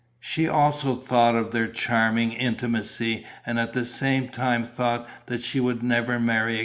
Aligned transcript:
She 0.19 0.47
also 0.49 0.95
thought 0.95 1.35
of 1.35 1.51
their 1.51 1.65
increasing 1.65 2.31
intimacy 2.31 3.23
and 3.45 3.59
at 3.59 3.73
the 3.73 3.85
same 3.85 4.29
time 4.29 4.63
thought 4.63 5.07
that 5.27 5.43
she 5.43 5.59
would 5.59 5.83
never 5.83 6.19
marry 6.19 6.53
again. 6.55 6.59